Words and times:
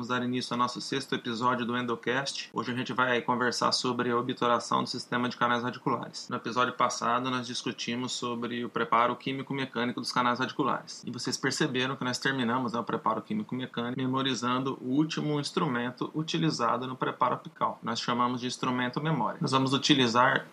Vamos 0.00 0.08
dar 0.08 0.24
início 0.24 0.54
ao 0.54 0.58
nosso 0.58 0.80
sexto 0.80 1.14
episódio 1.14 1.66
do 1.66 1.76
Endocast. 1.76 2.48
Hoje 2.54 2.72
a 2.72 2.74
gente 2.74 2.90
vai 2.90 3.20
conversar 3.20 3.70
sobre 3.70 4.10
a 4.10 4.16
obturação 4.16 4.82
do 4.82 4.88
sistema 4.88 5.28
de 5.28 5.36
canais 5.36 5.62
radiculares. 5.62 6.26
No 6.30 6.36
episódio 6.36 6.72
passado, 6.72 7.30
nós 7.30 7.46
discutimos 7.46 8.12
sobre 8.12 8.64
o 8.64 8.70
preparo 8.70 9.14
químico-mecânico 9.14 10.00
dos 10.00 10.10
canais 10.10 10.38
radiculares. 10.38 11.02
E 11.04 11.10
vocês 11.10 11.36
perceberam 11.36 11.96
que 11.96 12.02
nós 12.02 12.16
terminamos 12.16 12.72
né, 12.72 12.80
o 12.80 12.82
preparo 12.82 13.20
químico-mecânico 13.20 14.00
memorizando 14.00 14.78
o 14.80 14.88
último 14.88 15.38
instrumento 15.38 16.10
utilizado 16.14 16.86
no 16.86 16.96
preparo 16.96 17.34
apical. 17.34 17.78
Nós 17.82 18.00
chamamos 18.00 18.40
de 18.40 18.46
instrumento 18.46 19.02
memória. 19.02 19.36
Nós 19.38 19.50
vamos 19.50 19.74
utilizar 19.74 20.46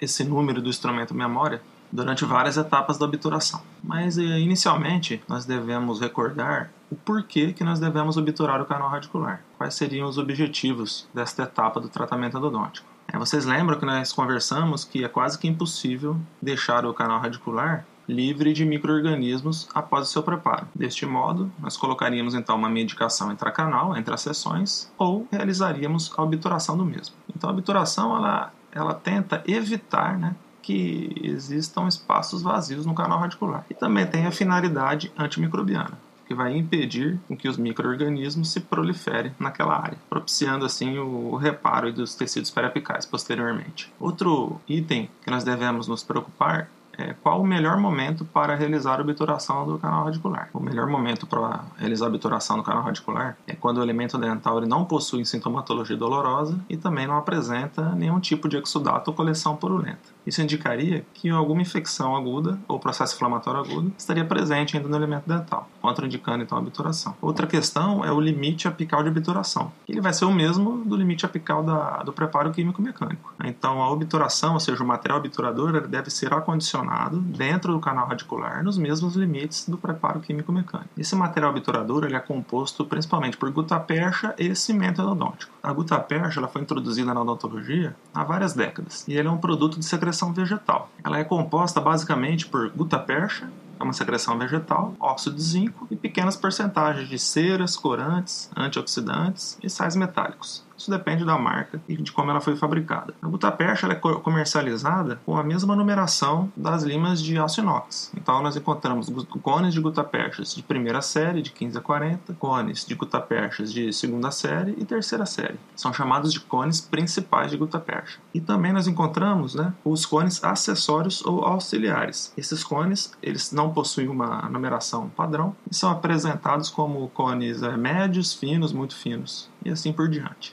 esse 0.00 0.24
número 0.24 0.60
do 0.60 0.68
instrumento 0.68 1.14
memória 1.14 1.62
durante 1.92 2.24
várias 2.24 2.56
etapas 2.56 2.98
da 2.98 3.04
obturação. 3.04 3.62
Mas 3.84 4.18
eh, 4.18 4.40
inicialmente 4.40 5.22
nós 5.28 5.44
devemos 5.44 6.00
recordar 6.00 6.72
o 6.90 6.96
porquê 6.96 7.52
que 7.52 7.64
nós 7.64 7.78
devemos 7.78 8.16
obturar 8.16 8.60
o 8.60 8.66
canal 8.66 8.88
radicular. 8.88 9.42
Quais 9.56 9.74
seriam 9.74 10.08
os 10.08 10.18
objetivos 10.18 11.08
desta 11.14 11.44
etapa 11.44 11.80
do 11.80 11.88
tratamento 11.88 12.36
endodôntico? 12.36 12.88
É, 13.12 13.18
vocês 13.18 13.44
lembram 13.44 13.78
que 13.78 13.86
nós 13.86 14.12
conversamos 14.12 14.84
que 14.84 15.04
é 15.04 15.08
quase 15.08 15.38
que 15.38 15.48
impossível 15.48 16.16
deixar 16.40 16.84
o 16.86 16.94
canal 16.94 17.20
radicular 17.20 17.84
livre 18.08 18.52
de 18.52 18.64
microorganismos 18.64 19.68
após 19.72 20.08
o 20.08 20.10
seu 20.10 20.22
preparo. 20.22 20.66
Deste 20.74 21.06
modo, 21.06 21.50
nós 21.60 21.76
colocaríamos 21.76 22.34
então 22.34 22.56
uma 22.56 22.68
medicação 22.68 23.30
intracanal 23.30 23.96
entre 23.96 24.12
as 24.12 24.20
sessões 24.20 24.92
ou 24.98 25.26
realizaríamos 25.30 26.12
a 26.16 26.22
obturação 26.22 26.76
do 26.76 26.84
mesmo. 26.84 27.14
Então 27.34 27.48
a 27.48 27.52
obturação 27.52 28.16
ela, 28.16 28.52
ela 28.72 28.94
tenta 28.94 29.42
evitar 29.46 30.18
né, 30.18 30.34
que 30.60 31.14
existam 31.22 31.86
espaços 31.86 32.42
vazios 32.42 32.84
no 32.84 32.94
canal 32.94 33.20
radicular. 33.20 33.64
E 33.70 33.74
também 33.74 34.06
tem 34.06 34.26
a 34.26 34.32
finalidade 34.32 35.12
antimicrobiana, 35.16 35.98
que 36.30 36.34
vai 36.34 36.56
impedir 36.56 37.18
que 37.36 37.48
os 37.48 37.56
microorganismos 37.56 38.52
se 38.52 38.60
proliferem 38.60 39.34
naquela 39.36 39.74
área, 39.76 39.98
propiciando 40.08 40.64
assim 40.64 40.96
o 40.96 41.34
reparo 41.34 41.92
dos 41.92 42.14
tecidos 42.14 42.52
periapicais 42.52 43.04
posteriormente. 43.04 43.92
Outro 43.98 44.60
item 44.68 45.10
que 45.24 45.28
nós 45.28 45.42
devemos 45.42 45.88
nos 45.88 46.04
preocupar 46.04 46.70
é, 47.00 47.14
qual 47.22 47.40
o 47.40 47.46
melhor 47.46 47.78
momento 47.78 48.26
para 48.26 48.54
realizar 48.54 48.98
a 48.98 49.02
obturação 49.02 49.66
do 49.66 49.78
canal 49.78 50.04
radicular. 50.04 50.50
O 50.52 50.60
melhor 50.60 50.86
momento 50.86 51.26
para 51.26 51.64
realizar 51.78 52.06
a 52.06 52.08
obturação 52.08 52.58
do 52.58 52.62
canal 52.62 52.82
radicular 52.82 53.38
é 53.46 53.54
quando 53.54 53.78
o 53.78 53.82
elemento 53.82 54.18
dental 54.18 54.58
ele 54.58 54.68
não 54.68 54.84
possui 54.84 55.24
sintomatologia 55.24 55.96
dolorosa 55.96 56.60
e 56.68 56.76
também 56.76 57.06
não 57.06 57.16
apresenta 57.16 57.94
nenhum 57.94 58.20
tipo 58.20 58.48
de 58.48 58.58
exudato 58.58 59.10
ou 59.10 59.16
coleção 59.16 59.56
purulenta. 59.56 60.20
Isso 60.26 60.42
indicaria 60.42 61.04
que 61.14 61.30
alguma 61.30 61.62
infecção 61.62 62.14
aguda 62.14 62.58
ou 62.68 62.78
processo 62.78 63.14
inflamatório 63.14 63.60
agudo 63.60 63.92
estaria 63.96 64.24
presente 64.24 64.76
ainda 64.76 64.88
no 64.88 64.96
elemento 64.96 65.26
dental, 65.26 65.68
contraindicando 65.80 66.44
então 66.44 66.58
a 66.58 66.60
obturação. 66.60 67.16
Outra 67.22 67.46
questão 67.46 68.04
é 68.04 68.12
o 68.12 68.20
limite 68.20 68.68
apical 68.68 69.02
de 69.02 69.08
obturação. 69.08 69.72
Ele 69.88 70.00
vai 70.00 70.12
ser 70.12 70.26
o 70.26 70.32
mesmo 70.32 70.84
do 70.84 70.94
limite 70.96 71.24
apical 71.24 71.62
da, 71.62 72.02
do 72.02 72.12
preparo 72.12 72.50
químico-mecânico. 72.50 73.32
Então, 73.42 73.82
a 73.82 73.90
obturação, 73.90 74.54
ou 74.54 74.60
seja, 74.60 74.82
o 74.82 74.86
material 74.86 75.18
obturador, 75.18 75.88
deve 75.88 76.10
ser 76.10 76.32
acondicionado 76.34 76.89
dentro 77.36 77.72
do 77.72 77.80
canal 77.80 78.06
radicular 78.06 78.62
nos 78.62 78.78
mesmos 78.78 79.16
limites 79.16 79.68
do 79.68 79.78
preparo 79.78 80.20
químico-mecânico. 80.20 80.90
Esse 80.96 81.16
material 81.16 81.52
obturador 81.52 82.04
ele 82.04 82.16
é 82.16 82.20
composto 82.20 82.84
principalmente 82.84 83.36
por 83.36 83.50
gutapercha 83.50 84.34
e 84.38 84.54
cimento 84.54 85.00
endodôntico. 85.00 85.52
A 85.62 85.72
gutapercha 85.72 86.40
ela 86.40 86.48
foi 86.48 86.62
introduzida 86.62 87.14
na 87.14 87.22
odontologia 87.22 87.96
há 88.14 88.24
várias 88.24 88.52
décadas 88.52 89.06
e 89.08 89.14
ele 89.14 89.28
é 89.28 89.30
um 89.30 89.38
produto 89.38 89.78
de 89.78 89.84
secreção 89.84 90.20
secreção 90.20 90.32
vegetal. 90.32 90.90
Ela 91.02 91.18
é 91.18 91.24
composta 91.24 91.80
basicamente 91.80 92.46
por 92.46 92.70
gutapercha, 92.70 93.50
é 93.78 93.82
uma 93.82 93.92
secreção 93.92 94.38
vegetal, 94.38 94.94
óxido 95.00 95.36
de 95.36 95.42
zinco 95.42 95.86
e 95.90 95.96
pequenas 95.96 96.36
porcentagens 96.36 97.08
de 97.08 97.18
ceras, 97.18 97.76
corantes, 97.76 98.50
antioxidantes 98.56 99.58
e 99.62 99.70
sais 99.70 99.96
metálicos. 99.96 100.64
Isso 100.80 100.90
depende 100.90 101.26
da 101.26 101.36
marca 101.36 101.78
e 101.86 101.94
de 101.94 102.10
como 102.10 102.30
ela 102.30 102.40
foi 102.40 102.56
fabricada. 102.56 103.12
A 103.20 103.28
gutapercha 103.28 103.86
é 103.86 103.94
comercializada 103.94 105.20
com 105.26 105.36
a 105.36 105.44
mesma 105.44 105.76
numeração 105.76 106.50
das 106.56 106.84
limas 106.84 107.22
de 107.22 107.36
aço 107.36 107.60
inox. 107.60 108.10
Então 108.16 108.42
nós 108.42 108.56
encontramos 108.56 109.12
cones 109.42 109.74
de 109.74 109.80
gutaperchas 109.80 110.54
de 110.54 110.62
primeira 110.62 111.02
série, 111.02 111.42
de 111.42 111.50
15 111.50 111.76
a 111.76 111.80
40, 111.82 112.32
cones 112.38 112.86
de 112.86 112.94
gutaperchas 112.94 113.70
de 113.70 113.92
segunda 113.92 114.30
série 114.30 114.74
e 114.78 114.86
terceira 114.86 115.26
série. 115.26 115.60
São 115.76 115.92
chamados 115.92 116.32
de 116.32 116.40
cones 116.40 116.80
principais 116.80 117.50
de 117.50 117.58
gutapercha. 117.58 118.18
E 118.32 118.40
também 118.40 118.72
nós 118.72 118.86
encontramos 118.86 119.54
né, 119.54 119.74
os 119.84 120.06
cones 120.06 120.42
acessórios 120.42 121.22
ou 121.26 121.44
auxiliares. 121.44 122.32
Esses 122.38 122.64
cones 122.64 123.12
eles 123.22 123.52
não 123.52 123.70
possuem 123.70 124.08
uma 124.08 124.48
numeração 124.48 125.10
padrão 125.10 125.54
e 125.70 125.74
são 125.74 125.90
apresentados 125.90 126.70
como 126.70 127.06
cones 127.10 127.62
é, 127.62 127.76
médios, 127.76 128.32
finos, 128.32 128.72
muito 128.72 128.96
finos 128.96 129.50
e 129.64 129.70
assim 129.70 129.92
por 129.92 130.08
diante. 130.08 130.52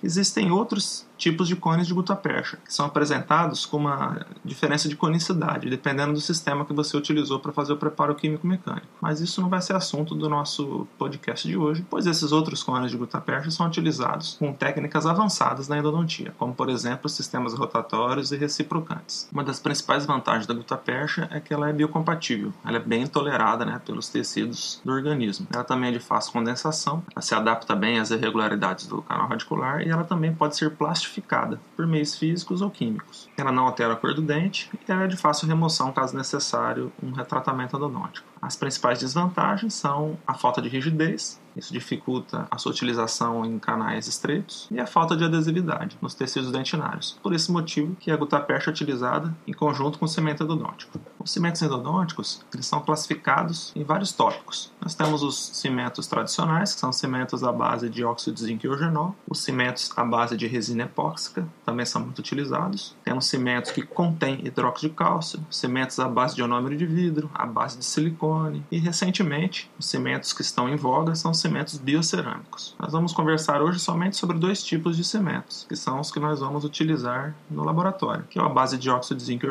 Outros 0.51 1.06
tipos 1.17 1.47
de 1.47 1.55
cones 1.55 1.87
de 1.87 1.93
gutapercha, 1.93 2.57
que 2.63 2.73
são 2.73 2.85
apresentados 2.85 3.65
com 3.65 3.77
uma 3.77 4.25
diferença 4.45 4.87
de 4.87 4.95
conicidade, 4.95 5.69
dependendo 5.69 6.13
do 6.13 6.21
sistema 6.21 6.65
que 6.65 6.73
você 6.73 6.95
utilizou 6.95 7.39
para 7.39 7.51
fazer 7.51 7.73
o 7.73 7.77
preparo 7.77 8.15
químico-mecânico. 8.15 8.87
Mas 9.01 9.19
isso 9.19 9.41
não 9.41 9.49
vai 9.49 9.61
ser 9.61 9.75
assunto 9.75 10.13
do 10.13 10.29
nosso 10.29 10.87
podcast 10.97 11.47
de 11.47 11.57
hoje, 11.57 11.85
pois 11.89 12.05
esses 12.05 12.31
outros 12.31 12.63
cones 12.63 12.91
de 12.91 12.97
gutapercha 12.97 13.49
são 13.49 13.65
utilizados 13.67 14.35
com 14.39 14.53
técnicas 14.53 15.05
avançadas 15.05 15.67
na 15.67 15.77
endodontia, 15.77 16.33
como 16.37 16.53
por 16.53 16.69
exemplo 16.69 17.09
sistemas 17.09 17.53
rotatórios 17.53 18.31
e 18.31 18.37
reciprocantes. 18.37 19.27
Uma 19.31 19.43
das 19.43 19.59
principais 19.59 20.05
vantagens 20.05 20.45
da 20.45 20.53
gutapercha 20.53 21.27
é 21.31 21.39
que 21.39 21.53
ela 21.53 21.69
é 21.69 21.73
biocompatível, 21.73 22.53
ela 22.63 22.77
é 22.77 22.81
bem 22.81 23.07
tolerada 23.07 23.65
né, 23.65 23.81
pelos 23.83 24.09
tecidos 24.09 24.81
do 24.85 24.91
organismo. 24.91 25.47
Ela 25.53 25.63
também 25.63 25.89
é 25.89 25.93
de 25.93 25.99
fácil 25.99 26.31
condensação, 26.31 27.03
ela 27.13 27.21
se 27.21 27.33
adapta 27.33 27.75
bem 27.75 27.99
às 27.99 28.11
irregularidades 28.11 28.87
do 28.87 29.01
canal 29.01 29.27
radicular 29.27 29.81
e 29.81 29.89
ela 29.89 30.03
também 30.03 30.33
pode 30.33 30.55
ser 30.55 30.71
plástica 30.71 31.06
plastificada 31.07 31.59
por 31.75 31.87
meios 31.87 32.15
físicos 32.15 32.61
ou 32.61 32.69
químicos. 32.69 33.29
Ela 33.37 33.51
não 33.51 33.65
altera 33.65 33.93
a 33.93 33.95
cor 33.95 34.13
do 34.13 34.21
dente 34.21 34.69
e 34.73 34.77
é 34.91 35.07
de 35.07 35.17
fácil 35.17 35.47
remoção 35.47 35.91
caso 35.91 36.15
necessário 36.15 36.91
um 37.01 37.11
retratamento 37.11 37.75
endodôntico. 37.75 38.27
As 38.41 38.55
principais 38.55 38.99
desvantagens 38.99 39.73
são 39.73 40.17
a 40.25 40.33
falta 40.33 40.61
de 40.61 40.69
rigidez, 40.69 41.39
isso 41.57 41.73
dificulta 41.73 42.47
a 42.51 42.57
sua 42.59 42.71
utilização 42.71 43.43
em 43.43 43.57
canais 43.57 44.07
estreitos 44.07 44.67
e 44.69 44.79
a 44.79 44.85
falta 44.85 45.17
de 45.17 45.23
adesividade 45.23 45.97
nos 45.99 46.13
tecidos 46.13 46.51
dentinários. 46.51 47.17
Por 47.23 47.33
esse 47.33 47.51
motivo 47.51 47.95
que 47.95 48.11
a 48.11 48.15
gutapercha 48.15 48.69
é 48.69 48.71
utilizada 48.73 49.35
em 49.47 49.53
conjunto 49.53 49.97
com 49.97 50.05
o 50.05 50.07
cimento 50.07 50.43
endodôntico. 50.43 50.99
Os 51.19 51.31
cimentos 51.31 51.61
endodônticos 51.61 52.45
eles 52.53 52.67
são 52.67 52.79
classificados 52.79 53.73
em 53.75 53.83
vários 53.83 54.11
tópicos. 54.11 54.71
Nós 54.79 54.93
temos 54.93 55.23
os 55.23 55.35
cimentos 55.57 56.05
tradicionais, 56.05 56.73
que 56.75 56.79
são 56.79 56.93
cimentos 56.93 57.43
à 57.43 57.51
base 57.51 57.89
de 57.89 58.03
óxido 58.05 58.35
de 58.35 58.43
zinco 58.43 58.65
e 58.65 58.69
eugenol. 58.69 59.15
Os 59.27 59.39
cimentos 59.43 59.91
à 59.97 60.05
base 60.05 60.37
de 60.37 60.45
resina 60.45 60.83
epóxica 60.83 61.47
também 61.65 61.85
são 61.85 62.01
muito 62.01 62.19
utilizados. 62.19 62.95
Temos 63.07 63.27
cimentos 63.27 63.71
que 63.71 63.83
contêm 63.83 64.45
hidróxido 64.45 64.89
de 64.89 64.95
cálcio, 64.97 65.39
cimentos 65.49 65.97
à 65.97 66.09
base 66.09 66.35
de 66.35 66.41
ionômero 66.41 66.75
de 66.75 66.85
vidro, 66.85 67.31
à 67.33 67.45
base 67.45 67.77
de 67.77 67.85
silicone. 67.85 68.65
E 68.69 68.77
recentemente, 68.79 69.71
os 69.79 69.85
cimentos 69.85 70.33
que 70.33 70.41
estão 70.41 70.67
em 70.67 70.75
voga 70.75 71.15
são 71.15 71.33
cimentos 71.33 71.77
biocerâmicos. 71.77 72.75
Nós 72.77 72.91
vamos 72.91 73.13
conversar 73.13 73.61
hoje 73.61 73.79
somente 73.79 74.17
sobre 74.17 74.37
dois 74.37 74.61
tipos 74.61 74.97
de 74.97 75.05
cimentos, 75.05 75.65
que 75.69 75.75
são 75.77 76.01
os 76.01 76.11
que 76.11 76.19
nós 76.19 76.41
vamos 76.41 76.65
utilizar 76.65 77.33
no 77.49 77.63
laboratório, 77.63 78.25
que 78.29 78.37
é 78.37 78.41
a 78.41 78.49
base 78.49 78.77
de 78.77 78.89
óxido 78.89 79.17
de 79.17 79.23
zinco 79.23 79.45
e 79.45 79.49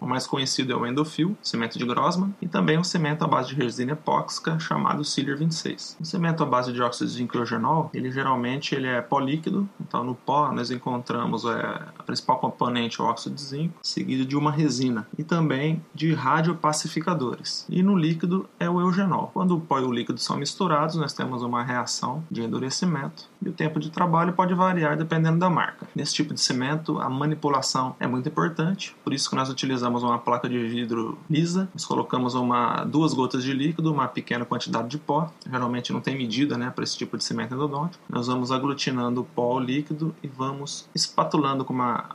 o 0.00 0.06
mais 0.06 0.26
conhecido 0.26 0.72
é 0.72 0.76
o 0.76 0.84
endofil, 0.84 1.36
cimento 1.40 1.78
de 1.78 1.84
Grossman, 1.84 2.34
e 2.42 2.48
também 2.48 2.76
um 2.76 2.82
cimento 2.82 3.22
à 3.22 3.28
base 3.28 3.50
de 3.50 3.54
resina 3.54 3.92
epóxica 3.92 4.58
chamado 4.58 5.04
Ciliar 5.04 5.36
26. 5.36 5.98
O 6.00 6.04
cimento 6.04 6.42
à 6.42 6.46
base 6.46 6.72
de 6.72 6.82
óxido 6.82 7.08
de 7.08 7.16
zinco 7.18 7.36
e 7.36 7.96
ele 7.96 8.10
geralmente 8.10 8.74
ele 8.74 8.88
é 8.88 9.00
políquido, 9.00 9.68
então 9.80 10.02
no 10.02 10.16
pó 10.16 10.50
nós 10.50 10.72
encontramos 10.72 11.44
é, 11.44 11.82
a 11.96 12.02
principal 12.02 12.38
componente, 12.38 12.95
o 13.00 13.04
óxido 13.04 13.34
de 13.34 13.42
zinco, 13.42 13.74
seguido 13.82 14.24
de 14.24 14.36
uma 14.36 14.50
resina, 14.50 15.06
e 15.18 15.24
também 15.24 15.82
de 15.94 16.12
radiopacificadores. 16.12 17.66
E 17.68 17.82
no 17.82 17.96
líquido 17.96 18.48
é 18.58 18.68
o 18.68 18.80
eugenol. 18.80 19.30
Quando 19.32 19.56
o 19.56 19.60
pó 19.60 19.78
e 19.78 19.84
o 19.84 19.92
líquido 19.92 20.18
são 20.18 20.36
misturados, 20.36 20.96
nós 20.96 21.12
temos 21.12 21.42
uma 21.42 21.62
reação 21.62 22.24
de 22.30 22.42
endurecimento 22.42 23.28
e 23.42 23.48
o 23.48 23.52
tempo 23.52 23.78
de 23.78 23.90
trabalho 23.90 24.32
pode 24.32 24.54
variar 24.54 24.96
dependendo 24.96 25.38
da 25.38 25.48
marca. 25.48 25.86
Nesse 25.94 26.14
tipo 26.14 26.34
de 26.34 26.40
cimento, 26.40 26.98
a 26.98 27.08
manipulação 27.08 27.94
é 28.00 28.06
muito 28.06 28.28
importante, 28.28 28.94
por 29.04 29.12
isso 29.12 29.30
que 29.30 29.36
nós 29.36 29.48
utilizamos 29.48 30.02
uma 30.02 30.18
placa 30.18 30.48
de 30.48 30.66
vidro 30.66 31.18
lisa, 31.28 31.68
nós 31.72 31.84
colocamos 31.84 32.34
uma, 32.34 32.84
duas 32.84 33.14
gotas 33.14 33.42
de 33.42 33.52
líquido, 33.52 33.92
uma 33.92 34.08
pequena 34.08 34.44
quantidade 34.44 34.88
de 34.88 34.98
pó, 34.98 35.30
geralmente 35.48 35.92
não 35.92 36.00
tem 36.00 36.16
medida 36.16 36.58
né, 36.58 36.70
para 36.70 36.84
esse 36.84 36.96
tipo 36.96 37.16
de 37.16 37.24
cimento 37.24 37.54
endodôntico. 37.54 38.02
Nós 38.08 38.26
vamos 38.26 38.50
aglutinando 38.50 39.20
o 39.20 39.24
pó 39.24 39.52
ao 39.52 39.60
líquido 39.60 40.14
e 40.22 40.28
vamos 40.28 40.88
espatulando 40.94 41.64
com 41.64 41.72
uma 41.72 42.10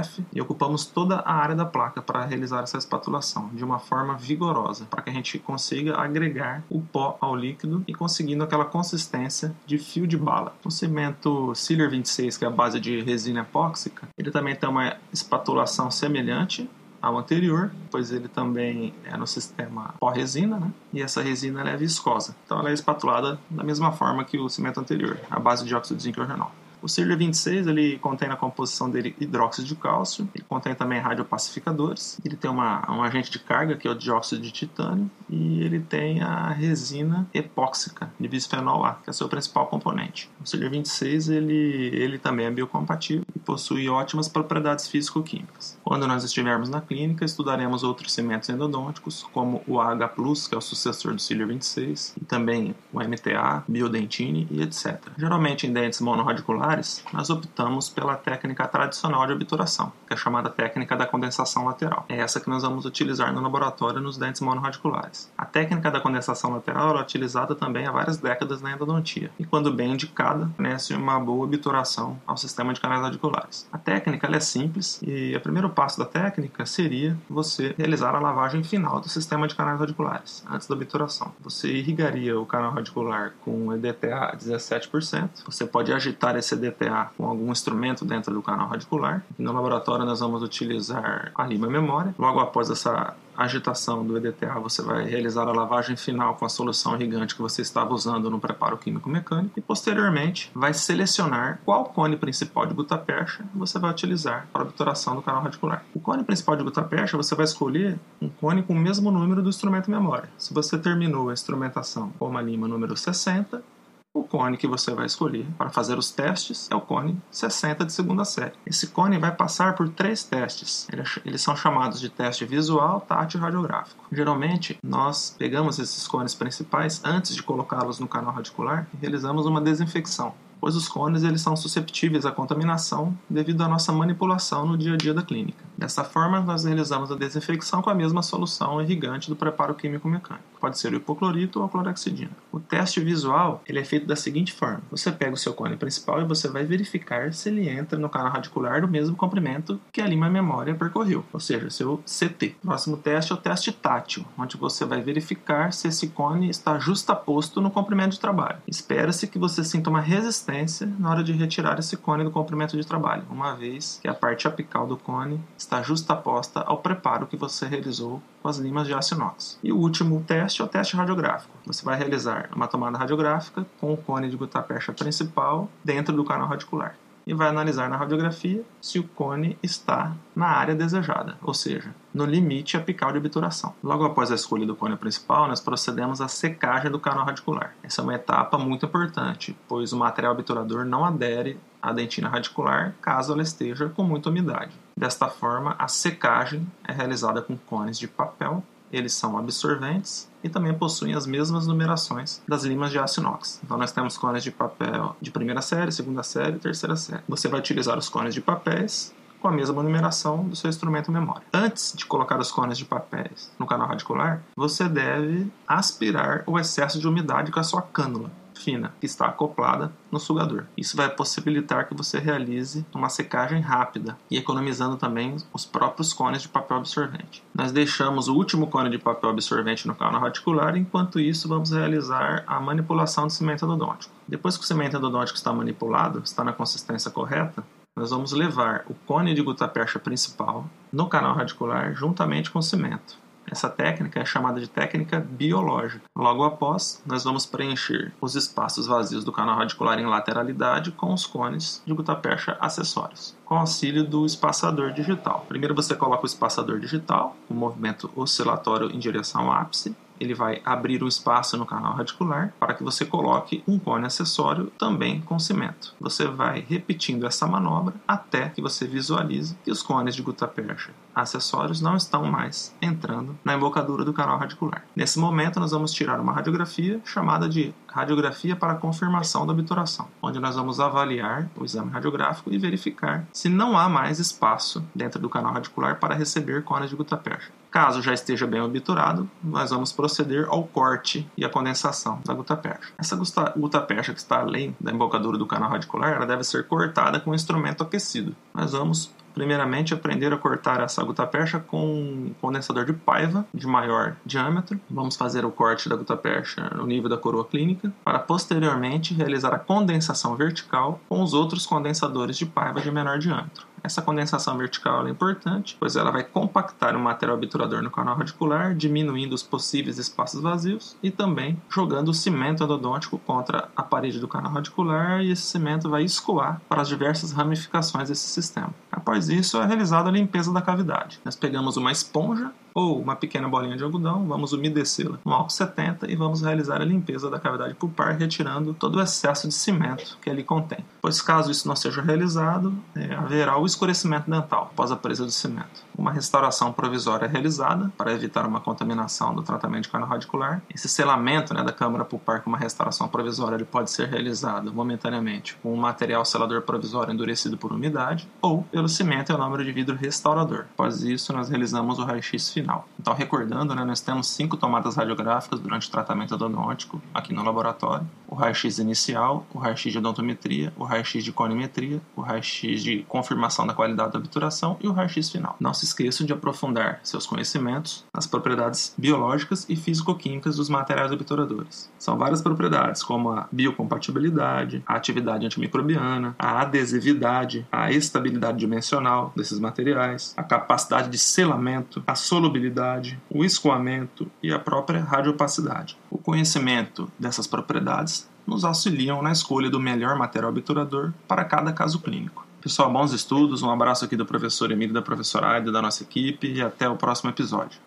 24F 0.00 0.24
e 0.32 0.40
ocupamos 0.40 0.86
toda 0.86 1.16
a 1.16 1.32
área 1.32 1.54
da 1.54 1.64
placa 1.64 2.00
para 2.02 2.24
realizar 2.24 2.62
essa 2.62 2.78
espatulação 2.78 3.50
de 3.52 3.64
uma 3.64 3.78
forma 3.78 4.16
vigorosa, 4.16 4.86
para 4.86 5.02
que 5.02 5.10
a 5.10 5.12
gente 5.12 5.38
consiga 5.38 5.96
agregar 5.96 6.62
o 6.68 6.80
pó 6.80 7.16
ao 7.20 7.34
líquido 7.36 7.84
e 7.86 7.94
conseguindo 7.94 8.44
aquela 8.44 8.64
consistência 8.64 9.54
de 9.66 9.78
fio 9.78 10.06
de 10.06 10.16
bala. 10.16 10.54
O 10.64 10.70
cimento 10.70 11.54
Ciliar 11.54 11.90
26, 11.90 12.36
que 12.36 12.44
é 12.44 12.48
a 12.48 12.50
base 12.50 12.80
de 12.80 13.00
resina 13.00 13.40
epóxica, 13.40 14.08
ele 14.16 14.30
também 14.30 14.54
tem 14.54 14.68
uma 14.68 14.96
espatulação 15.12 15.90
semelhante 15.90 16.68
ao 17.00 17.16
anterior, 17.16 17.72
pois 17.90 18.12
ele 18.12 18.28
também 18.28 18.92
é 19.04 19.16
no 19.16 19.26
sistema 19.26 19.94
pó-resina, 19.98 20.58
né? 20.58 20.70
E 20.92 21.00
essa 21.00 21.22
resina 21.22 21.62
é 21.62 21.76
viscosa. 21.76 22.36
Então 22.44 22.58
ela 22.58 22.68
é 22.68 22.74
espatulada 22.74 23.38
da 23.48 23.64
mesma 23.64 23.90
forma 23.92 24.22
que 24.22 24.38
o 24.38 24.50
cimento 24.50 24.78
anterior, 24.78 25.18
à 25.30 25.40
base 25.40 25.62
de 25.62 25.68
dióxido 25.70 25.96
de 25.96 26.02
zinco 26.02 26.20
organol. 26.20 26.52
O 26.82 26.88
Cirlia 26.88 27.16
26 27.16 27.66
ele 27.66 27.98
contém 27.98 28.28
na 28.28 28.36
composição 28.36 28.90
dele 28.90 29.14
hidróxido 29.20 29.66
de 29.66 29.74
cálcio, 29.74 30.28
ele 30.34 30.44
contém 30.48 30.74
também 30.74 30.98
radiopacificadores, 30.98 32.18
ele 32.24 32.36
tem 32.36 32.50
uma, 32.50 32.90
um 32.90 33.02
agente 33.02 33.30
de 33.30 33.38
carga 33.38 33.76
que 33.76 33.86
é 33.86 33.90
o 33.90 33.94
dióxido 33.94 34.40
de 34.40 34.50
titânio 34.50 35.10
e 35.28 35.62
ele 35.62 35.80
tem 35.80 36.22
a 36.22 36.48
resina 36.50 37.26
epóxica 37.34 38.10
de 38.18 38.28
bisfenol 38.28 38.84
A, 38.84 38.94
que 38.94 39.08
é 39.08 39.12
o 39.12 39.14
seu 39.14 39.28
principal 39.28 39.66
componente. 39.66 40.30
O 40.40 40.46
Cirlia 40.46 40.70
26 40.70 41.28
ele, 41.28 41.90
ele 41.92 42.18
também 42.18 42.46
é 42.46 42.50
biocompatível 42.50 43.24
e 43.34 43.38
possui 43.38 43.88
ótimas 43.88 44.28
propriedades 44.28 44.88
físico-químicas. 44.88 45.78
Quando 45.90 46.06
nós 46.06 46.22
estivermos 46.22 46.68
na 46.68 46.80
clínica, 46.80 47.24
estudaremos 47.24 47.82
outros 47.82 48.12
cimentos 48.12 48.48
endodônticos, 48.48 49.26
como 49.32 49.60
o 49.66 49.80
AH+, 49.80 50.08
que 50.48 50.54
é 50.54 50.56
o 50.56 50.60
sucessor 50.60 51.14
do 51.14 51.20
Cirlia 51.20 51.44
26, 51.48 52.14
e 52.22 52.24
também 52.24 52.76
o 52.92 53.00
MTA, 53.00 53.64
biodentine 53.66 54.46
e 54.52 54.62
etc. 54.62 55.00
Geralmente 55.18 55.66
em 55.66 55.72
dentes 55.72 56.00
monorradiculares 56.00 57.02
nós 57.12 57.28
optamos 57.28 57.88
pela 57.88 58.14
técnica 58.14 58.68
tradicional 58.68 59.26
de 59.26 59.32
obturação, 59.32 59.92
que 60.06 60.14
é 60.14 60.16
chamada 60.16 60.48
técnica 60.48 60.96
da 60.96 61.06
condensação 61.06 61.64
lateral. 61.64 62.04
É 62.08 62.18
essa 62.18 62.38
que 62.38 62.48
nós 62.48 62.62
vamos 62.62 62.84
utilizar 62.84 63.34
no 63.34 63.40
laboratório 63.40 64.00
nos 64.00 64.16
dentes 64.16 64.40
monorradiculares. 64.42 65.28
A 65.36 65.44
técnica 65.44 65.90
da 65.90 65.98
condensação 65.98 66.52
lateral 66.52 66.96
é 66.98 67.02
utilizada 67.02 67.56
também 67.56 67.88
há 67.88 67.90
várias 67.90 68.16
décadas 68.16 68.62
na 68.62 68.70
endodontia, 68.70 69.32
e 69.40 69.44
quando 69.44 69.72
bem 69.72 69.94
indicada, 69.94 70.48
fornece 70.54 70.94
uma 70.94 71.18
boa 71.18 71.46
obturação 71.46 72.16
ao 72.24 72.36
sistema 72.36 72.72
de 72.72 72.80
canais 72.80 73.02
radiculares. 73.02 73.68
A 73.72 73.78
técnica 73.78 74.28
é 74.28 74.38
simples 74.38 75.00
e 75.02 75.34
o 75.34 75.40
primeiro 75.40 75.68
passo 75.68 75.79
da 75.96 76.04
técnica 76.04 76.66
seria 76.66 77.16
você 77.28 77.74
realizar 77.76 78.14
a 78.14 78.20
lavagem 78.20 78.62
final 78.62 79.00
do 79.00 79.08
sistema 79.08 79.48
de 79.48 79.54
canais 79.54 79.80
radiculares, 79.80 80.44
antes 80.50 80.66
da 80.66 80.74
obturação. 80.74 81.32
Você 81.40 81.68
irrigaria 81.68 82.38
o 82.38 82.44
canal 82.44 82.72
radicular 82.72 83.32
com 83.44 83.72
EDTA 83.72 84.36
17%, 84.36 85.44
você 85.46 85.64
pode 85.64 85.92
agitar 85.92 86.36
esse 86.36 86.54
DTA 86.54 87.10
com 87.16 87.26
algum 87.26 87.50
instrumento 87.50 88.04
dentro 88.04 88.34
do 88.34 88.42
canal 88.42 88.68
radicular. 88.68 89.24
No 89.38 89.52
laboratório 89.52 90.04
nós 90.04 90.20
vamos 90.20 90.42
utilizar 90.42 91.32
a 91.34 91.46
lima 91.46 91.68
memória. 91.68 92.14
Logo 92.18 92.40
após 92.40 92.70
essa 92.70 93.14
agitação 93.44 94.06
do 94.06 94.16
EDTA, 94.16 94.60
você 94.60 94.82
vai 94.82 95.04
realizar 95.04 95.48
a 95.48 95.52
lavagem 95.52 95.96
final 95.96 96.34
com 96.34 96.44
a 96.44 96.48
solução 96.48 96.94
irrigante 96.94 97.34
que 97.34 97.40
você 97.40 97.62
estava 97.62 97.94
usando 97.94 98.28
no 98.28 98.38
preparo 98.38 98.76
químico-mecânico 98.76 99.58
e 99.58 99.62
posteriormente 99.62 100.50
vai 100.54 100.74
selecionar 100.74 101.60
qual 101.64 101.86
cone 101.86 102.16
principal 102.16 102.66
de 102.66 102.74
gutapercha 102.74 103.44
você 103.54 103.78
vai 103.78 103.90
utilizar 103.90 104.46
para 104.52 104.62
a 104.62 104.64
obturação 104.64 105.16
do 105.16 105.22
canal 105.22 105.42
radicular. 105.42 105.84
O 105.94 106.00
cone 106.00 106.22
principal 106.22 106.54
de 106.54 106.64
gutapercha 106.64 107.16
você 107.16 107.34
vai 107.34 107.44
escolher 107.44 107.98
um 108.20 108.28
cone 108.28 108.62
com 108.62 108.74
o 108.74 108.78
mesmo 108.78 109.10
número 109.10 109.42
do 109.42 109.48
instrumento 109.48 109.90
memória. 109.90 110.28
Se 110.36 110.52
você 110.52 110.76
terminou 110.76 111.30
a 111.30 111.32
instrumentação 111.32 112.12
com 112.18 112.28
uma 112.28 112.42
lima 112.42 112.68
número 112.68 112.96
60, 112.96 113.62
o 114.12 114.24
cone 114.24 114.56
que 114.56 114.66
você 114.66 114.92
vai 114.92 115.06
escolher 115.06 115.46
para 115.56 115.70
fazer 115.70 115.96
os 115.96 116.10
testes 116.10 116.68
é 116.70 116.74
o 116.74 116.80
cone 116.80 117.20
60 117.30 117.84
de 117.84 117.92
segunda 117.92 118.24
série. 118.24 118.54
Esse 118.66 118.88
cone 118.88 119.18
vai 119.18 119.34
passar 119.34 119.76
por 119.76 119.88
três 119.88 120.24
testes. 120.24 120.88
Eles 121.24 121.40
são 121.40 121.56
chamados 121.56 122.00
de 122.00 122.08
teste 122.08 122.44
visual, 122.44 123.00
tátil 123.00 123.38
e 123.38 123.42
radiográfico. 123.42 124.04
Geralmente, 124.10 124.78
nós 124.82 125.34
pegamos 125.38 125.78
esses 125.78 126.08
cones 126.08 126.34
principais 126.34 127.00
antes 127.04 127.36
de 127.36 127.42
colocá-los 127.42 128.00
no 128.00 128.08
canal 128.08 128.32
radicular 128.32 128.88
e 128.92 128.96
realizamos 128.96 129.46
uma 129.46 129.60
desinfecção 129.60 130.34
pois 130.60 130.76
os 130.76 130.86
cones 130.88 131.24
eles 131.24 131.40
são 131.40 131.56
susceptíveis 131.56 132.26
à 132.26 132.30
contaminação 132.30 133.16
devido 133.30 133.62
à 133.62 133.68
nossa 133.68 133.90
manipulação 133.92 134.66
no 134.66 134.76
dia 134.76 134.92
a 134.92 134.96
dia 134.96 135.14
da 135.14 135.22
clínica. 135.22 135.64
Dessa 135.76 136.04
forma, 136.04 136.38
nós 136.40 136.64
realizamos 136.64 137.10
a 137.10 137.16
desinfecção 137.16 137.80
com 137.80 137.88
a 137.88 137.94
mesma 137.94 138.22
solução 138.22 138.80
irrigante 138.82 139.30
do 139.30 139.36
preparo 139.36 139.74
químico-mecânico. 139.74 140.49
Pode 140.60 140.78
ser 140.78 140.92
o 140.92 140.96
hipoclorito 140.96 141.58
ou 141.58 141.64
a 141.64 141.68
clorexidina. 141.68 142.30
O 142.52 142.60
teste 142.60 143.00
visual 143.00 143.62
ele 143.66 143.78
é 143.78 143.84
feito 143.84 144.06
da 144.06 144.14
seguinte 144.14 144.52
forma: 144.52 144.82
você 144.90 145.10
pega 145.10 145.32
o 145.32 145.36
seu 145.36 145.54
cone 145.54 145.76
principal 145.76 146.20
e 146.20 146.24
você 146.24 146.48
vai 146.48 146.64
verificar 146.64 147.32
se 147.32 147.48
ele 147.48 147.68
entra 147.68 147.98
no 147.98 148.08
canal 148.08 148.30
radicular 148.30 148.80
do 148.80 148.88
mesmo 148.88 149.16
comprimento 149.16 149.80
que 149.92 150.00
a 150.00 150.06
lima 150.06 150.28
memória 150.28 150.74
percorreu, 150.74 151.24
ou 151.32 151.40
seja, 151.40 151.70
seu 151.70 152.02
CT. 152.04 152.56
Próximo 152.62 152.96
teste 152.96 153.32
é 153.32 153.34
o 153.34 153.38
teste 153.38 153.72
tátil, 153.72 154.24
onde 154.36 154.56
você 154.56 154.84
vai 154.84 155.00
verificar 155.00 155.72
se 155.72 155.88
esse 155.88 156.08
cone 156.08 156.50
está 156.50 156.78
justaposto 156.78 157.60
no 157.60 157.70
comprimento 157.70 158.12
de 158.12 158.20
trabalho. 158.20 158.58
Espera-se 158.66 159.26
que 159.26 159.38
você 159.38 159.64
sinta 159.64 159.88
uma 159.88 160.00
resistência 160.00 160.86
na 160.98 161.10
hora 161.10 161.24
de 161.24 161.32
retirar 161.32 161.78
esse 161.78 161.96
cone 161.96 162.24
do 162.24 162.30
comprimento 162.30 162.76
de 162.76 162.86
trabalho, 162.86 163.24
uma 163.30 163.54
vez 163.54 163.98
que 164.02 164.08
a 164.08 164.14
parte 164.14 164.46
apical 164.46 164.86
do 164.86 164.96
cone 164.96 165.40
está 165.56 165.82
justaposta 165.82 166.60
ao 166.60 166.78
preparo 166.78 167.26
que 167.26 167.36
você 167.36 167.66
realizou 167.66 168.22
com 168.42 168.48
as 168.48 168.58
limas 168.58 168.86
de 168.86 168.94
aço 168.94 169.14
inox. 169.14 169.58
E 169.62 169.72
o 169.72 169.76
último 169.76 170.24
teste 170.26 170.62
é 170.62 170.64
o 170.64 170.68
teste 170.68 170.96
radiográfico. 170.96 171.52
Você 171.66 171.84
vai 171.84 171.96
realizar 171.96 172.48
uma 172.54 172.66
tomada 172.66 172.98
radiográfica 172.98 173.66
com 173.80 173.92
o 173.92 173.96
cone 173.96 174.28
de 174.28 174.36
gutapercha 174.36 174.92
principal 174.92 175.68
dentro 175.84 176.14
do 176.14 176.24
canal 176.24 176.48
radicular 176.48 176.96
e 177.26 177.34
vai 177.34 177.48
analisar 177.48 177.88
na 177.88 177.96
radiografia 177.96 178.62
se 178.80 178.98
o 178.98 179.04
cone 179.04 179.58
está 179.62 180.14
na 180.34 180.46
área 180.46 180.74
desejada, 180.74 181.36
ou 181.42 181.54
seja, 181.54 181.94
no 182.12 182.24
limite 182.24 182.76
apical 182.76 183.12
de 183.12 183.18
obturação. 183.18 183.74
Logo 183.82 184.04
após 184.04 184.30
a 184.30 184.34
escolha 184.34 184.66
do 184.66 184.76
cone 184.76 184.96
principal, 184.96 185.46
nós 185.46 185.60
procedemos 185.60 186.20
à 186.20 186.28
secagem 186.28 186.90
do 186.90 186.98
canal 186.98 187.24
radicular. 187.24 187.74
Essa 187.82 188.00
é 188.00 188.04
uma 188.04 188.14
etapa 188.14 188.58
muito 188.58 188.86
importante, 188.86 189.56
pois 189.68 189.92
o 189.92 189.98
material 189.98 190.32
obturador 190.32 190.84
não 190.84 191.04
adere 191.04 191.58
à 191.80 191.92
dentina 191.92 192.28
radicular 192.28 192.94
caso 193.00 193.32
ela 193.32 193.42
esteja 193.42 193.88
com 193.88 194.02
muita 194.02 194.28
umidade. 194.28 194.72
Desta 194.96 195.28
forma, 195.28 195.74
a 195.78 195.88
secagem 195.88 196.66
é 196.86 196.92
realizada 196.92 197.40
com 197.40 197.56
cones 197.56 197.98
de 197.98 198.08
papel 198.08 198.62
eles 198.92 199.12
são 199.12 199.36
absorventes 199.38 200.28
e 200.42 200.48
também 200.48 200.74
possuem 200.74 201.14
as 201.14 201.26
mesmas 201.26 201.66
numerações 201.66 202.42
das 202.48 202.64
limas 202.64 202.90
de 202.90 202.98
aço 202.98 203.20
inox. 203.20 203.60
Então 203.62 203.76
nós 203.76 203.92
temos 203.92 204.16
cones 204.16 204.42
de 204.42 204.50
papel 204.50 205.16
de 205.20 205.30
primeira 205.30 205.62
série, 205.62 205.92
segunda 205.92 206.22
série 206.22 206.56
e 206.56 206.60
terceira 206.60 206.96
série. 206.96 207.22
Você 207.28 207.48
vai 207.48 207.60
utilizar 207.60 207.98
os 207.98 208.08
cones 208.08 208.34
de 208.34 208.40
papéis 208.40 209.14
com 209.40 209.48
a 209.48 209.52
mesma 209.52 209.82
numeração 209.82 210.44
do 210.44 210.54
seu 210.54 210.68
instrumento 210.68 211.10
memória. 211.10 211.42
Antes 211.52 211.94
de 211.96 212.04
colocar 212.04 212.38
os 212.38 212.52
cones 212.52 212.76
de 212.76 212.84
papéis 212.84 213.50
no 213.58 213.66
canal 213.66 213.88
radicular, 213.88 214.42
você 214.54 214.88
deve 214.88 215.50
aspirar 215.66 216.44
o 216.46 216.58
excesso 216.58 216.98
de 216.98 217.08
umidade 217.08 217.50
com 217.50 217.58
a 217.58 217.64
sua 217.64 217.82
cânula 217.82 218.30
fina 218.60 218.92
que 219.00 219.06
está 219.06 219.26
acoplada 219.26 219.92
no 220.10 220.20
sugador. 220.20 220.66
Isso 220.76 220.96
vai 220.96 221.08
possibilitar 221.08 221.88
que 221.88 221.94
você 221.94 222.18
realize 222.18 222.84
uma 222.94 223.08
secagem 223.08 223.60
rápida 223.60 224.16
e 224.30 224.36
economizando 224.36 224.96
também 224.96 225.36
os 225.52 225.64
próprios 225.64 226.12
cones 226.12 226.42
de 226.42 226.48
papel 226.48 226.78
absorvente. 226.78 227.42
Nós 227.54 227.72
deixamos 227.72 228.28
o 228.28 228.34
último 228.34 228.66
cone 228.66 228.90
de 228.90 228.98
papel 228.98 229.30
absorvente 229.30 229.86
no 229.86 229.94
canal 229.94 230.20
radicular, 230.20 230.76
enquanto 230.76 231.18
isso 231.18 231.48
vamos 231.48 231.70
realizar 231.70 232.44
a 232.46 232.60
manipulação 232.60 233.26
do 233.26 233.32
cimento 233.32 233.64
endodôntico. 233.64 234.12
Depois 234.28 234.56
que 234.56 234.64
o 234.64 234.66
cimento 234.66 234.96
endodôntico 234.96 235.36
está 235.36 235.52
manipulado, 235.52 236.20
está 236.20 236.44
na 236.44 236.52
consistência 236.52 237.10
correta, 237.10 237.64
nós 237.96 238.10
vamos 238.10 238.32
levar 238.32 238.84
o 238.88 238.94
cone 238.94 239.34
de 239.34 239.42
gutapercha 239.42 239.98
principal 239.98 240.64
no 240.92 241.08
canal 241.08 241.34
radicular 241.34 241.92
juntamente 241.94 242.50
com 242.50 242.58
o 242.58 242.62
cimento. 242.62 243.18
Essa 243.50 243.68
técnica 243.68 244.20
é 244.20 244.24
chamada 244.24 244.60
de 244.60 244.68
técnica 244.68 245.18
biológica. 245.18 246.04
Logo 246.16 246.44
após, 246.44 247.02
nós 247.04 247.24
vamos 247.24 247.44
preencher 247.44 248.12
os 248.20 248.36
espaços 248.36 248.86
vazios 248.86 249.24
do 249.24 249.32
canal 249.32 249.56
radicular 249.56 249.98
em 249.98 250.06
lateralidade 250.06 250.92
com 250.92 251.12
os 251.12 251.26
cones 251.26 251.82
de 251.84 251.92
gutapercha 251.92 252.56
acessórios, 252.60 253.36
com 253.44 253.56
auxílio 253.56 254.04
do 254.04 254.24
espaçador 254.24 254.92
digital. 254.92 255.44
Primeiro 255.48 255.74
você 255.74 255.96
coloca 255.96 256.22
o 256.22 256.26
espaçador 256.26 256.78
digital, 256.78 257.36
o 257.48 257.54
movimento 257.54 258.08
oscilatório 258.14 258.90
em 258.94 259.00
direção 259.00 259.50
ao 259.50 259.52
ápice, 259.52 259.96
ele 260.20 260.34
vai 260.34 260.60
abrir 260.64 261.02
um 261.02 261.08
espaço 261.08 261.56
no 261.56 261.66
canal 261.66 261.94
radicular 261.94 262.52
para 262.60 262.74
que 262.74 262.84
você 262.84 263.04
coloque 263.04 263.64
um 263.66 263.78
cone 263.78 264.06
acessório 264.06 264.70
também 264.78 265.20
com 265.22 265.38
cimento. 265.38 265.94
Você 265.98 266.26
vai 266.26 266.64
repetindo 266.68 267.26
essa 267.26 267.46
manobra 267.46 267.94
até 268.06 268.48
que 268.50 268.60
você 268.60 268.86
visualize 268.86 269.56
que 269.64 269.70
os 269.70 269.82
cones 269.82 270.14
de 270.14 270.22
gutapercha 270.22 270.92
acessórios 271.14 271.80
não 271.80 271.96
estão 271.96 272.24
mais 272.24 272.74
entrando 272.80 273.38
na 273.44 273.54
embocadura 273.54 274.04
do 274.04 274.12
canal 274.12 274.38
radicular. 274.38 274.84
Nesse 274.94 275.18
momento, 275.18 275.58
nós 275.58 275.70
vamos 275.70 275.92
tirar 275.92 276.20
uma 276.20 276.32
radiografia 276.32 277.00
chamada 277.04 277.48
de 277.48 277.74
radiografia 277.92 278.56
para 278.56 278.74
confirmação 278.74 279.46
da 279.46 279.52
obturação, 279.52 280.08
onde 280.22 280.38
nós 280.38 280.56
vamos 280.56 280.80
avaliar 280.80 281.48
o 281.56 281.64
exame 281.64 281.90
radiográfico 281.90 282.52
e 282.52 282.58
verificar 282.58 283.24
se 283.32 283.48
não 283.48 283.76
há 283.76 283.88
mais 283.88 284.18
espaço 284.18 284.84
dentro 284.94 285.20
do 285.20 285.28
canal 285.28 285.52
radicular 285.52 285.98
para 285.98 286.14
receber 286.14 286.62
cones 286.62 286.90
de 286.90 286.96
gutapercha. 286.96 287.50
Caso 287.70 288.02
já 288.02 288.12
esteja 288.12 288.46
bem 288.46 288.60
obturado, 288.60 289.30
nós 289.42 289.70
vamos 289.70 289.92
proceder 289.92 290.46
ao 290.48 290.64
corte 290.64 291.28
e 291.36 291.44
a 291.44 291.48
condensação 291.48 292.20
da 292.24 292.34
gutapercha. 292.34 292.92
Essa 292.98 293.16
gutapercha 293.56 294.12
que 294.12 294.18
está 294.18 294.40
além 294.40 294.74
da 294.80 294.90
embocadura 294.90 295.38
do 295.38 295.46
canal 295.46 295.70
radicular, 295.70 296.14
ela 296.14 296.26
deve 296.26 296.42
ser 296.42 296.66
cortada 296.66 297.20
com 297.20 297.30
um 297.30 297.34
instrumento 297.34 297.82
aquecido. 297.82 298.34
Nós 298.52 298.72
vamos 298.72 299.12
primeiramente 299.34 299.94
aprender 299.94 300.32
a 300.32 300.36
cortar 300.36 300.80
essa 300.80 301.02
gutapercha 301.02 301.58
com 301.60 301.84
um 301.84 302.34
condensador 302.40 302.84
de 302.84 302.92
paiva 302.92 303.46
de 303.54 303.66
maior 303.66 304.16
diâmetro. 304.24 304.80
Vamos 304.90 305.16
fazer 305.16 305.44
o 305.44 305.50
corte 305.50 305.88
da 305.88 305.96
gutapercha 305.96 306.70
no 306.76 306.86
nível 306.86 307.08
da 307.08 307.16
coroa 307.16 307.44
clínica, 307.44 307.92
para 308.04 308.18
posteriormente 308.18 309.14
realizar 309.14 309.54
a 309.54 309.58
condensação 309.58 310.36
vertical 310.36 311.00
com 311.08 311.22
os 311.22 311.34
outros 311.34 311.66
condensadores 311.66 312.36
de 312.36 312.46
paiva 312.46 312.80
de 312.80 312.90
menor 312.90 313.18
diâmetro. 313.18 313.69
Essa 313.82 314.02
condensação 314.02 314.56
vertical 314.56 315.06
é 315.06 315.10
importante, 315.10 315.76
pois 315.78 315.96
ela 315.96 316.10
vai 316.10 316.24
compactar 316.24 316.94
o 316.96 317.00
material 317.00 317.36
obturador 317.36 317.82
no 317.82 317.90
canal 317.90 318.16
radicular, 318.16 318.74
diminuindo 318.74 319.34
os 319.34 319.42
possíveis 319.42 319.98
espaços 319.98 320.40
vazios 320.40 320.96
e 321.02 321.10
também 321.10 321.60
jogando 321.68 322.08
o 322.08 322.14
cimento 322.14 322.62
endodôntico 322.62 323.18
contra 323.18 323.68
a 323.74 323.82
parede 323.82 324.20
do 324.20 324.28
canal 324.28 324.52
radicular 324.52 325.22
e 325.22 325.30
esse 325.30 325.42
cimento 325.42 325.88
vai 325.88 326.02
escoar 326.04 326.60
para 326.68 326.82
as 326.82 326.88
diversas 326.88 327.32
ramificações 327.32 328.08
desse 328.08 328.28
sistema. 328.28 328.72
Após 328.90 329.28
isso, 329.28 329.60
é 329.60 329.66
realizada 329.66 330.08
a 330.08 330.12
limpeza 330.12 330.52
da 330.52 330.62
cavidade. 330.62 331.20
Nós 331.24 331.36
pegamos 331.36 331.76
uma 331.76 331.92
esponja 331.92 332.52
ou 332.74 333.00
uma 333.00 333.16
pequena 333.16 333.48
bolinha 333.48 333.76
de 333.76 333.84
algodão, 333.84 334.26
vamos 334.26 334.52
umedecê-la 334.52 335.18
no 335.24 335.32
álcool 335.32 335.50
70 335.50 336.10
e 336.10 336.16
vamos 336.16 336.42
realizar 336.42 336.80
a 336.80 336.84
limpeza 336.84 337.30
da 337.30 337.38
cavidade 337.38 337.74
pulpar, 337.74 338.16
retirando 338.16 338.74
todo 338.74 338.96
o 338.96 339.02
excesso 339.02 339.48
de 339.48 339.54
cimento 339.54 340.18
que 340.20 340.30
ali 340.30 340.44
contém. 340.44 340.84
Pois 341.00 341.20
caso 341.20 341.50
isso 341.50 341.66
não 341.66 341.76
seja 341.76 342.02
realizado, 342.02 342.74
é, 342.94 343.14
haverá 343.14 343.58
o 343.58 343.66
escurecimento 343.66 344.30
dental 344.30 344.70
após 344.72 344.90
a 344.90 344.96
presa 344.96 345.24
do 345.24 345.30
cimento. 345.30 345.84
Uma 346.00 346.12
restauração 346.12 346.72
provisória 346.72 347.28
realizada 347.28 347.92
para 347.94 348.10
evitar 348.10 348.46
uma 348.46 348.58
contaminação 348.58 349.34
do 349.34 349.42
tratamento 349.42 349.82
de 349.82 349.90
canal 349.90 350.08
radicular. 350.08 350.62
Esse 350.74 350.88
selamento 350.88 351.52
né, 351.52 351.62
da 351.62 351.74
câmara 351.74 352.06
pulpar 352.06 352.40
com 352.40 352.48
uma 352.48 352.56
restauração 352.56 353.06
provisória 353.06 353.54
ele 353.54 353.66
pode 353.66 353.90
ser 353.90 354.08
realizado 354.08 354.72
momentaneamente 354.72 355.56
com 355.56 355.74
um 355.74 355.76
material 355.76 356.24
selador 356.24 356.62
provisório 356.62 357.12
endurecido 357.12 357.58
por 357.58 357.70
umidade 357.70 358.26
ou 358.40 358.62
pelo 358.62 358.88
cimento 358.88 359.30
e 359.30 359.36
número 359.36 359.62
de 359.62 359.72
vidro 359.72 359.94
restaurador. 359.94 360.64
Após 360.72 361.02
isso, 361.02 361.34
nós 361.34 361.50
realizamos 361.50 361.98
o 361.98 362.04
raio-x 362.04 362.50
final. 362.50 362.88
Então, 362.98 363.12
recordando, 363.12 363.74
né, 363.74 363.84
nós 363.84 364.00
temos 364.00 364.28
cinco 364.28 364.56
tomadas 364.56 364.96
radiográficas 364.96 365.60
durante 365.60 365.86
o 365.86 365.90
tratamento 365.90 366.34
odontológico 366.34 366.98
aqui 367.12 367.34
no 367.34 367.44
laboratório: 367.44 368.06
o 368.30 368.34
raio-x 368.36 368.78
inicial, 368.78 369.44
o 369.52 369.58
raio-x 369.58 369.90
de 369.92 369.98
odontometria, 369.98 370.72
o 370.78 370.84
raio-x 370.84 371.24
de 371.24 371.32
conimetria, 371.32 372.00
o 372.14 372.20
raio-x 372.20 372.82
de 372.82 373.02
confirmação 373.08 373.66
da 373.66 373.74
qualidade 373.74 374.12
da 374.12 374.18
obturação 374.18 374.78
e 374.80 374.86
o 374.86 374.92
raio-x 374.92 375.30
final. 375.30 375.56
Não 375.58 375.74
se 375.74 375.84
esqueçam 375.84 376.24
de 376.24 376.32
aprofundar 376.32 377.00
seus 377.02 377.26
conhecimentos 377.26 378.04
nas 378.14 378.26
propriedades 378.26 378.94
biológicas 378.96 379.66
e 379.68 379.74
físico-químicas 379.74 380.56
dos 380.56 380.68
materiais 380.68 381.10
obturadores. 381.10 381.90
São 381.98 382.16
várias 382.16 382.40
propriedades, 382.40 383.02
como 383.02 383.30
a 383.30 383.48
biocompatibilidade, 383.50 384.82
a 384.86 384.94
atividade 384.94 385.46
antimicrobiana, 385.46 386.36
a 386.38 386.60
adesividade, 386.60 387.66
a 387.72 387.90
estabilidade 387.90 388.58
dimensional 388.58 389.32
desses 389.36 389.58
materiais, 389.58 390.34
a 390.36 390.44
capacidade 390.44 391.10
de 391.10 391.18
selamento, 391.18 392.02
a 392.06 392.14
solubilidade, 392.14 393.18
o 393.28 393.44
escoamento 393.44 394.30
e 394.40 394.52
a 394.52 394.58
própria 394.58 395.00
radiopacidade. 395.00 395.98
O 396.10 396.18
conhecimento 396.18 397.08
dessas 397.16 397.46
propriedades 397.46 398.28
nos 398.44 398.64
auxiliam 398.64 399.22
na 399.22 399.30
escolha 399.30 399.70
do 399.70 399.78
melhor 399.78 400.16
material 400.16 400.50
obturador 400.50 401.12
para 401.28 401.44
cada 401.44 401.72
caso 401.72 402.00
clínico. 402.00 402.44
Pessoal, 402.60 402.92
bons 402.92 403.12
estudos, 403.12 403.62
um 403.62 403.70
abraço 403.70 404.04
aqui 404.04 404.16
do 404.16 404.26
professor 404.26 404.72
Emílio 404.72 404.92
da 404.92 405.00
professora 405.00 405.50
Aida 405.50 405.70
da 405.70 405.80
nossa 405.80 406.02
equipe 406.02 406.52
e 406.52 406.60
até 406.60 406.88
o 406.88 406.96
próximo 406.96 407.30
episódio. 407.30 407.78